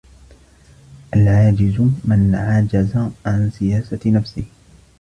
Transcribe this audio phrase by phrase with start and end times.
[1.15, 4.43] الْعَاجِزُ مَنْ عَجَزَ عَنْ سِيَاسَةِ نَفْسِهِ